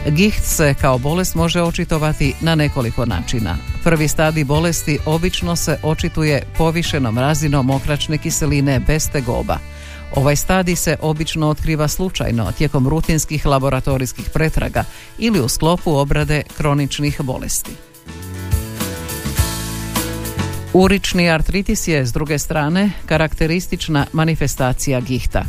Giht 0.07 0.43
se 0.43 0.73
kao 0.81 0.97
bolest 0.97 1.35
može 1.35 1.61
očitovati 1.61 2.33
na 2.41 2.55
nekoliko 2.55 3.05
načina. 3.05 3.57
Prvi 3.83 4.07
stadij 4.07 4.43
bolesti 4.43 4.99
obično 5.05 5.55
se 5.55 5.77
očituje 5.83 6.43
povišenom 6.57 7.17
razinom 7.17 7.65
mokračne 7.65 8.17
kiseline 8.17 8.79
bez 8.79 9.09
tegoba. 9.09 9.57
Ovaj 10.15 10.35
stadij 10.35 10.75
se 10.75 10.97
obično 11.01 11.49
otkriva 11.49 11.87
slučajno 11.87 12.51
tijekom 12.51 12.87
rutinskih 12.87 13.45
laboratorijskih 13.45 14.29
pretraga 14.33 14.83
ili 15.17 15.41
u 15.41 15.47
sklopu 15.47 15.95
obrade 15.95 16.43
kroničnih 16.57 17.21
bolesti. 17.21 17.71
Urični 20.73 21.29
artritis 21.29 21.87
je 21.87 22.05
s 22.05 22.13
druge 22.13 22.39
strane 22.39 22.91
karakteristična 23.05 24.05
manifestacija 24.13 25.01
gihta. 25.01 25.43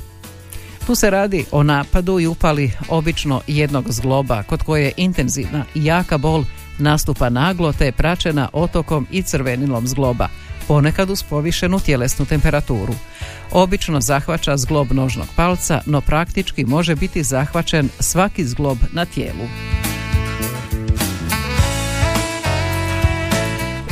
Tu 0.86 0.94
se 0.94 1.10
radi 1.10 1.44
o 1.50 1.62
napadu 1.62 2.20
i 2.20 2.26
upali 2.26 2.72
obično 2.88 3.40
jednog 3.46 3.92
zgloba 3.92 4.42
kod 4.42 4.62
koje 4.62 4.92
intenzivna 4.96 5.64
i 5.74 5.84
jaka 5.84 6.18
bol 6.18 6.44
nastupa 6.78 7.28
naglo 7.28 7.72
te 7.72 7.84
je 7.84 7.92
praćena 7.92 8.48
otokom 8.52 9.06
i 9.10 9.22
crvenilom 9.22 9.86
zgloba, 9.86 10.28
ponekad 10.70 11.11
uz 11.11 11.22
povišenu 11.22 11.80
tjelesnu 11.80 12.26
temperaturu. 12.26 12.94
Obično 13.52 14.00
zahvaća 14.00 14.56
zglob 14.56 14.92
nožnog 14.92 15.26
palca, 15.37 15.80
no 15.87 16.00
praktički 16.00 16.64
može 16.64 16.94
biti 16.94 17.22
zahvaćen 17.22 17.88
svaki 18.00 18.44
zglob 18.44 18.78
na 18.92 19.04
tijelu. 19.04 19.48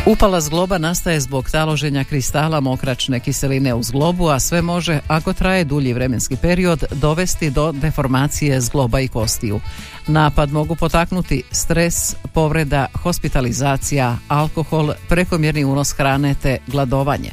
Upala 0.09 0.41
zgloba 0.41 0.79
nastaje 0.79 1.21
zbog 1.21 1.51
taloženja 1.51 2.05
kristala 2.05 2.61
mokračne 2.61 3.21
kiseline 3.21 3.75
u 3.75 3.83
zglobu, 3.83 4.29
a 4.29 4.41
sve 4.41 4.63
može, 4.63 5.01
ako 5.09 5.33
traje 5.33 5.65
dulji 5.65 5.93
vremenski 5.93 6.37
period, 6.37 6.85
dovesti 6.91 7.51
do 7.51 7.73
deformacije 7.73 8.61
zgloba 8.61 9.01
i 9.01 9.09
kostiju. 9.09 9.61
Napad 10.07 10.53
mogu 10.53 10.75
potaknuti 10.75 11.43
stres, 11.53 12.17
povreda, 12.35 12.87
hospitalizacija, 13.03 14.17
alkohol, 14.29 14.93
prekomjerni 15.09 15.65
unos 15.65 15.93
hrane 15.93 16.35
te 16.43 16.59
gladovanje. 16.67 17.31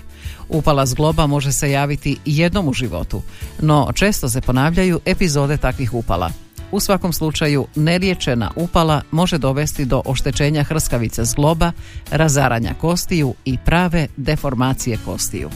Upala 0.50 0.86
zgloba 0.86 1.28
može 1.28 1.52
se 1.52 1.72
javiti 1.72 2.18
jednom 2.26 2.68
u 2.68 2.74
životu, 2.74 3.22
no 3.60 3.92
često 3.94 4.30
se 4.30 4.42
ponavljaju 4.42 5.00
epizode 5.06 5.58
takvih 5.58 5.94
upala. 5.94 6.45
U 6.76 6.80
svakom 6.80 7.14
slučaju, 7.14 7.66
neriječena 7.76 8.52
upala 8.56 9.02
može 9.12 9.38
dovesti 9.38 9.86
do 9.86 10.02
oštećenja 10.06 10.64
hrskavice 10.64 11.26
zgloba, 11.26 11.72
razaranja 12.12 12.74
kostiju 12.82 13.34
i 13.46 13.58
prave 13.66 14.08
deformacije 14.18 14.98
kostiju. 15.06 15.50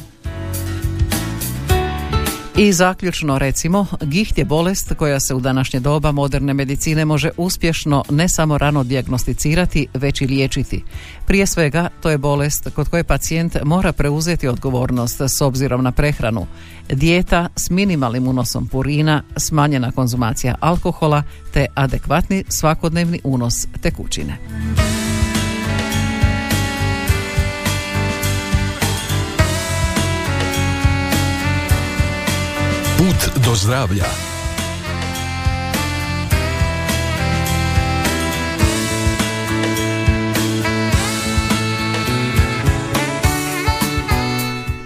I 2.60 2.74
zaključno 2.74 3.38
recimo, 3.38 3.86
giht 4.02 4.38
je 4.38 4.46
bolest 4.46 4.94
koja 4.94 5.20
se 5.20 5.34
u 5.34 5.40
današnje 5.40 5.80
doba 5.80 6.12
moderne 6.12 6.54
medicine 6.54 7.06
može 7.06 7.30
uspješno 7.38 8.04
ne 8.10 8.30
samo 8.30 8.58
rano 8.58 8.84
dijagnosticirati, 8.84 9.88
već 9.94 10.22
i 10.22 10.28
liječiti. 10.28 10.84
Prije 11.26 11.46
svega, 11.46 11.90
to 12.02 12.10
je 12.10 12.18
bolest 12.18 12.68
kod 12.76 12.90
koje 12.90 13.04
pacijent 13.04 13.58
mora 13.64 13.94
preuzeti 13.94 14.48
odgovornost 14.48 15.22
s 15.22 15.42
obzirom 15.42 15.84
na 15.84 15.92
prehranu. 15.92 16.48
Dijeta 16.90 17.48
s 17.56 17.70
minimalnim 17.70 18.28
unosom 18.28 18.68
purina, 18.68 19.24
smanjena 19.38 19.92
konzumacija 19.92 20.56
alkohola 20.60 21.24
te 21.54 21.66
adekvatni 21.76 22.44
svakodnevni 22.50 23.20
unos 23.24 23.68
tekućine. 23.82 24.38
Put 33.20 33.46
do 33.46 33.56
zdravlja. 33.56 34.06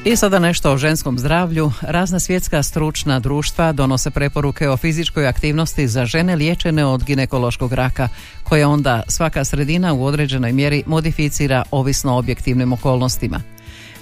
I 0.06 0.16
sada 0.16 0.40
nešto 0.40 0.72
o 0.72 0.78
ženskom 0.78 1.20
zdravlju. 1.20 1.72
Razna 1.82 2.20
svjetska 2.20 2.64
stručna 2.64 3.20
društva 3.20 3.72
donose 3.72 4.12
preporuke 4.12 4.70
o 4.70 4.78
fizičkoj 4.78 5.28
aktivnosti 5.28 5.88
za 5.88 6.06
žene 6.06 6.36
liječene 6.36 6.86
od 6.86 7.04
ginekološkog 7.04 7.74
raka, 7.74 8.10
koje 8.44 8.66
onda 8.66 9.04
svaka 9.08 9.46
sredina 9.46 9.94
u 9.94 10.06
određenoj 10.06 10.52
mjeri 10.52 10.84
modificira 10.86 11.64
ovisno 11.72 12.14
o 12.14 12.18
objektivnim 12.18 12.74
okolnostima. 12.74 13.53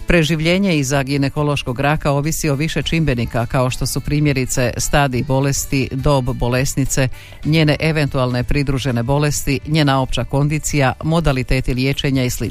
Preživljenje 0.08 0.78
iza 0.78 1.04
ginekološkog 1.04 1.80
raka 1.80 2.12
ovisi 2.12 2.50
o 2.50 2.56
više 2.56 2.84
čimbenika 2.84 3.46
kao 3.46 3.70
što 3.70 3.86
su 3.86 4.02
primjerice 4.02 4.74
stadij 4.78 5.24
bolesti, 5.24 5.90
dob 5.92 6.26
bolesnice, 6.26 7.08
njene 7.46 7.78
eventualne 7.80 8.44
pridružene 8.44 9.04
bolesti, 9.04 9.60
njena 9.68 10.02
opća 10.02 10.24
kondicija, 10.24 10.94
modaliteti 11.04 11.74
liječenja 11.74 12.24
i 12.24 12.30
sl. 12.30 12.46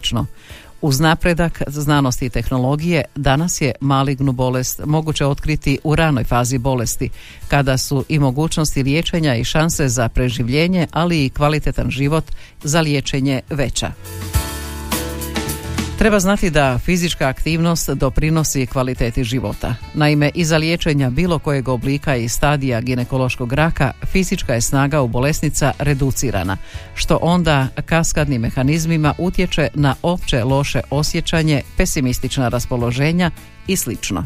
Uz 0.82 1.00
napredak 1.00 1.62
znanosti 1.66 2.26
i 2.26 2.30
tehnologije 2.30 3.04
danas 3.16 3.60
je 3.60 3.72
malignu 3.80 4.32
bolest 4.32 4.80
moguće 4.84 5.26
otkriti 5.26 5.78
u 5.84 5.96
ranoj 5.96 6.24
fazi 6.24 6.58
bolesti, 6.58 7.10
kada 7.48 7.78
su 7.78 8.04
i 8.08 8.18
mogućnosti 8.18 8.82
liječenja 8.82 9.34
i 9.36 9.44
šanse 9.44 9.88
za 9.88 10.08
preživljenje, 10.08 10.86
ali 10.90 11.24
i 11.24 11.30
kvalitetan 11.30 11.90
život 11.90 12.24
za 12.62 12.80
liječenje 12.80 13.40
veća. 13.50 13.92
Treba 16.00 16.20
znati 16.20 16.50
da 16.50 16.78
fizička 16.78 17.28
aktivnost 17.28 17.90
doprinosi 17.90 18.66
kvaliteti 18.66 19.24
života. 19.24 19.74
Naime, 19.94 20.30
iza 20.34 20.56
liječenja 20.56 21.10
bilo 21.10 21.38
kojeg 21.38 21.68
oblika 21.68 22.16
i 22.16 22.28
stadija 22.28 22.80
ginekološkog 22.80 23.52
raka, 23.52 23.92
fizička 24.06 24.54
je 24.54 24.60
snaga 24.60 25.00
u 25.00 25.08
bolesnica 25.08 25.72
reducirana, 25.78 26.56
što 26.94 27.18
onda 27.22 27.66
kaskadnim 27.86 28.40
mehanizmima 28.42 29.14
utječe 29.18 29.68
na 29.74 29.94
opće 30.02 30.44
loše 30.44 30.80
osjećanje, 30.90 31.62
pesimistična 31.76 32.48
raspoloženja 32.48 33.30
i 33.66 33.76
slično. 33.76 34.24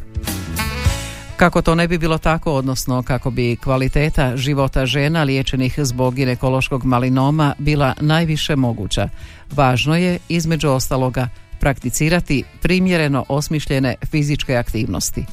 Kako 1.37 1.63
to 1.63 1.75
ne 1.75 1.89
bi 1.89 1.99
bilo 1.99 2.19
tako, 2.19 2.53
odnosno 2.53 3.03
kako 3.03 3.31
bi 3.31 3.57
kvaliteta 3.57 4.37
života 4.37 4.87
žena 4.87 5.23
liječenih 5.23 5.75
zbog 5.79 6.15
ginekološkog 6.15 6.85
malinoma 6.85 7.55
bila 7.59 7.95
najviše 8.01 8.57
moguća, 8.57 9.09
važno 9.53 9.97
je, 9.97 10.19
između 10.29 10.69
ostaloga, 10.69 11.29
prakticirati 11.61 12.45
primjereno 12.63 13.25
osmišljene 13.29 13.95
fizičke 14.11 14.57
aktivnosti. 14.57 15.25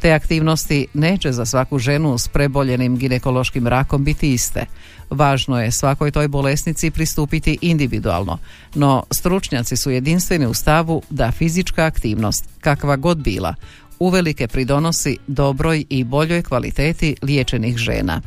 Te 0.00 0.12
aktivnosti 0.12 0.86
neće 0.94 1.32
za 1.32 1.44
svaku 1.44 1.78
ženu 1.78 2.18
s 2.18 2.28
preboljenim 2.28 2.96
ginekološkim 2.96 3.66
rakom 3.66 4.04
biti 4.04 4.32
iste. 4.32 4.66
Važno 5.10 5.60
je 5.60 5.72
svakoj 5.72 6.10
toj 6.10 6.28
bolesnici 6.28 6.90
pristupiti 6.90 7.58
individualno, 7.60 8.38
no 8.74 9.04
stručnjaci 9.10 9.76
su 9.76 9.90
jedinstveni 9.90 10.46
u 10.46 10.54
stavu 10.54 11.02
da 11.10 11.32
fizička 11.32 11.84
aktivnost, 11.84 12.44
kakva 12.60 12.96
god 12.96 13.18
bila, 13.18 13.54
uvelike 13.98 14.48
pridonosi 14.48 15.16
dobroj 15.26 15.84
i 15.88 16.04
boljoj 16.04 16.42
kvaliteti 16.42 17.16
liječenih 17.22 17.76
žena. 17.76 18.20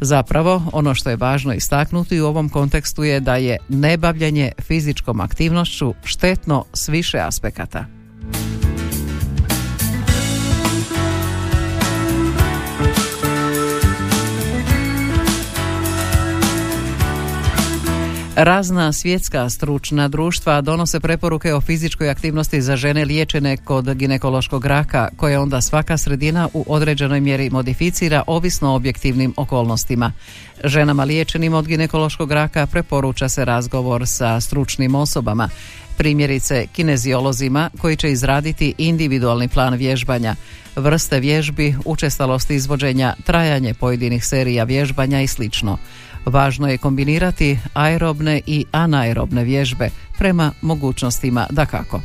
Zapravo, 0.00 0.62
ono 0.72 0.94
što 0.94 1.10
je 1.10 1.16
važno 1.16 1.52
istaknuti 1.52 2.20
u 2.20 2.26
ovom 2.26 2.48
kontekstu 2.48 3.04
je 3.04 3.20
da 3.20 3.36
je 3.36 3.56
nebavljanje 3.68 4.52
fizičkom 4.60 5.20
aktivnošću 5.20 5.94
štetno 6.04 6.64
s 6.74 6.88
više 6.88 7.18
aspekata. 7.18 7.84
Razna 18.44 18.92
svjetska 18.92 19.50
stručna 19.50 20.08
društva 20.08 20.60
donose 20.60 21.00
preporuke 21.00 21.54
o 21.54 21.60
fizičkoj 21.60 22.10
aktivnosti 22.10 22.62
za 22.62 22.76
žene 22.76 23.04
liječene 23.04 23.56
kod 23.56 23.94
ginekološkog 23.94 24.66
raka, 24.66 25.08
koje 25.16 25.38
onda 25.38 25.60
svaka 25.60 25.96
sredina 25.96 26.48
u 26.54 26.64
određenoj 26.68 27.20
mjeri 27.20 27.50
modificira 27.50 28.22
ovisno 28.26 28.72
o 28.72 28.74
objektivnim 28.74 29.34
okolnostima. 29.36 30.12
Ženama 30.64 31.04
liječenim 31.04 31.54
od 31.54 31.66
ginekološkog 31.66 32.32
raka 32.32 32.66
preporuča 32.66 33.28
se 33.28 33.44
razgovor 33.44 34.06
sa 34.06 34.40
stručnim 34.40 34.94
osobama, 34.94 35.48
primjerice 35.96 36.66
kineziolozima 36.72 37.70
koji 37.78 37.96
će 37.96 38.12
izraditi 38.12 38.74
individualni 38.78 39.48
plan 39.48 39.74
vježbanja, 39.74 40.34
vrste 40.76 41.20
vježbi, 41.20 41.76
učestalost 41.84 42.50
izvođenja, 42.50 43.14
trajanje 43.24 43.74
pojedinih 43.74 44.24
serija 44.24 44.64
vježbanja 44.64 45.20
i 45.20 45.26
slično. 45.26 45.78
Važno 46.26 46.68
je 46.68 46.78
kombinirati 46.78 47.58
aerobne 47.74 48.40
i 48.46 48.64
anaerobne 48.72 49.44
vježbe 49.44 49.90
prema 50.18 50.52
mogućnostima 50.62 51.46
da 51.50 51.66
kako. 51.66 52.00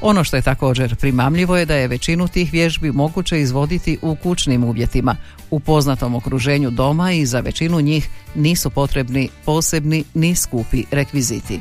Ono 0.00 0.24
što 0.24 0.36
je 0.36 0.42
također 0.42 0.96
primamljivo 0.96 1.56
je 1.56 1.66
da 1.66 1.74
je 1.74 1.88
većinu 1.88 2.28
tih 2.28 2.52
vježbi 2.52 2.92
moguće 2.92 3.40
izvoditi 3.40 3.98
u 4.02 4.16
kućnim 4.16 4.64
uvjetima, 4.64 5.16
u 5.50 5.60
poznatom 5.60 6.14
okruženju 6.14 6.70
doma 6.70 7.12
i 7.12 7.26
za 7.26 7.40
većinu 7.40 7.80
njih 7.80 8.08
nisu 8.34 8.70
potrebni 8.70 9.28
posebni 9.44 10.04
ni 10.14 10.34
skupi 10.34 10.84
rekviziti. 10.90 11.60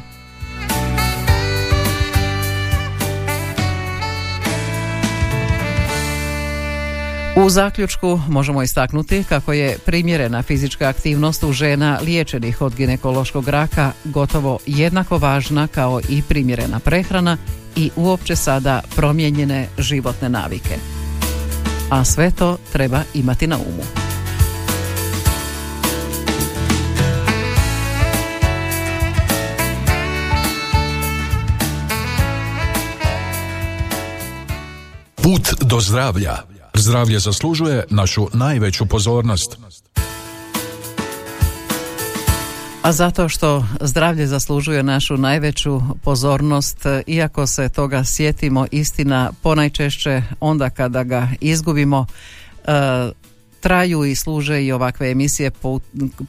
U 7.45 7.49
zaključku 7.49 8.19
možemo 8.27 8.63
istaknuti 8.63 9.23
kako 9.29 9.53
je 9.53 9.77
primjerena 9.85 10.41
fizička 10.41 10.87
aktivnost 10.87 11.43
u 11.43 11.51
žena 11.51 11.99
liječenih 12.01 12.61
od 12.61 12.75
ginekološkog 12.75 13.47
raka 13.47 13.91
gotovo 14.03 14.59
jednako 14.65 15.17
važna 15.17 15.67
kao 15.67 16.01
i 16.09 16.21
primjerena 16.21 16.79
prehrana 16.79 17.37
i 17.75 17.89
uopće 17.95 18.35
sada 18.35 18.81
promijenjene 18.95 19.67
životne 19.77 20.29
navike. 20.29 20.75
A 21.89 22.03
sve 22.03 22.31
to 22.31 22.57
treba 22.71 23.03
imati 23.13 23.47
na 23.47 23.57
umu. 23.57 23.83
Put 35.15 35.53
do 35.61 35.79
zdravlja 35.79 36.52
Zdravlje 36.77 37.19
zaslužuje 37.19 37.83
našu 37.89 38.27
najveću 38.33 38.85
pozornost. 38.85 39.57
A 42.81 42.91
zato 42.91 43.29
što 43.29 43.65
zdravlje 43.81 44.27
zaslužuje 44.27 44.83
našu 44.83 45.17
najveću 45.17 45.81
pozornost, 46.03 46.77
iako 47.07 47.47
se 47.47 47.69
toga 47.69 48.03
sjetimo 48.03 48.65
istina 48.71 49.31
ponajčešće 49.41 50.21
onda 50.39 50.69
kada 50.69 51.03
ga 51.03 51.27
izgubimo, 51.41 52.05
e, 52.65 53.11
traju 53.63 54.05
i 54.05 54.15
služe 54.15 54.63
i 54.63 54.71
ovakve 54.71 55.11
emisije 55.11 55.51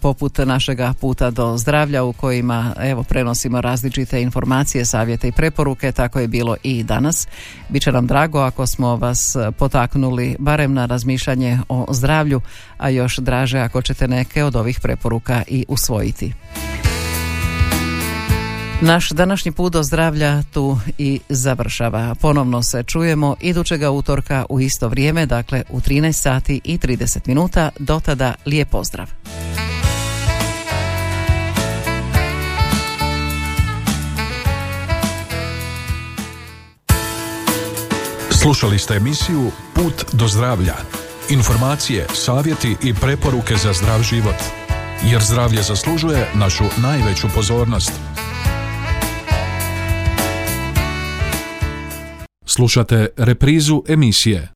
poput 0.00 0.38
našega 0.38 0.94
puta 1.00 1.30
do 1.30 1.58
zdravlja 1.58 2.04
u 2.04 2.12
kojima 2.12 2.74
evo 2.80 3.02
prenosimo 3.02 3.60
različite 3.60 4.22
informacije, 4.22 4.84
savjete 4.84 5.28
i 5.28 5.32
preporuke, 5.32 5.92
tako 5.92 6.20
je 6.20 6.28
bilo 6.28 6.56
i 6.62 6.82
danas. 6.82 7.28
Biće 7.68 7.92
nam 7.92 8.06
drago 8.06 8.38
ako 8.38 8.66
smo 8.66 8.96
vas 8.96 9.36
potaknuli 9.58 10.36
barem 10.38 10.74
na 10.74 10.86
razmišljanje 10.86 11.58
o 11.68 11.86
zdravlju, 11.90 12.40
a 12.78 12.88
još 12.88 13.18
draže 13.18 13.58
ako 13.58 13.82
ćete 13.82 14.08
neke 14.08 14.44
od 14.44 14.56
ovih 14.56 14.80
preporuka 14.80 15.42
i 15.48 15.64
usvojiti. 15.68 16.32
Naš 18.80 19.10
današnji 19.10 19.52
put 19.52 19.72
do 19.72 19.82
zdravlja 19.82 20.42
tu 20.42 20.78
i 20.98 21.20
završava. 21.28 22.14
Ponovno 22.14 22.62
se 22.62 22.82
čujemo 22.82 23.36
idućega 23.40 23.90
utorka 23.90 24.44
u 24.48 24.60
isto 24.60 24.88
vrijeme, 24.88 25.26
dakle 25.26 25.62
u 25.70 25.80
13 25.80 26.12
sati 26.12 26.60
i 26.64 26.78
30 26.78 27.18
minuta. 27.26 27.70
Do 27.78 28.00
tada 28.00 28.34
lijep 28.46 28.70
pozdrav. 28.70 29.10
Slušali 38.30 38.78
ste 38.78 38.94
emisiju 38.94 39.50
Put 39.74 40.04
do 40.12 40.28
zdravlja. 40.28 40.74
Informacije, 41.30 42.06
savjeti 42.14 42.76
i 42.82 42.94
preporuke 42.94 43.56
za 43.56 43.72
zdrav 43.72 44.02
život. 44.02 44.36
Jer 45.04 45.22
zdravlje 45.22 45.62
zaslužuje 45.62 46.28
našu 46.34 46.64
najveću 46.82 47.28
pozornost. 47.34 47.92
Slušate 52.56 53.08
reprizu 53.16 53.82
emisije 53.88 54.48